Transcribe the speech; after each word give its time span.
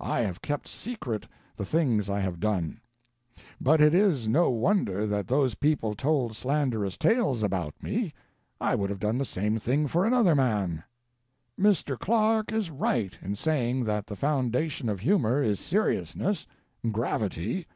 I 0.00 0.22
have 0.22 0.42
kept 0.42 0.66
secret 0.66 1.28
the 1.56 1.64
things 1.64 2.10
I 2.10 2.18
have 2.18 2.40
done. 2.40 2.80
But 3.60 3.80
it 3.80 3.94
is 3.94 4.26
no 4.26 4.50
wonder 4.50 5.06
that 5.06 5.28
those 5.28 5.54
people 5.54 5.94
told 5.94 6.34
slanderous 6.34 6.96
tales 6.98 7.44
about 7.44 7.80
me; 7.80 8.12
I 8.60 8.74
would 8.74 8.90
have 8.90 8.98
done 8.98 9.18
the 9.18 9.24
same 9.24 9.60
thing 9.60 9.86
for 9.86 10.04
another 10.04 10.34
man. 10.34 10.82
"Mr. 11.56 11.96
Clarke 11.96 12.50
is 12.50 12.72
right 12.72 13.16
in 13.22 13.36
saying 13.36 13.84
that 13.84 14.08
the 14.08 14.16
foundation 14.16 14.88
of 14.88 14.98
humor 14.98 15.40
is 15.44 15.60
seriousness, 15.60 16.44
gravity. 16.90 17.68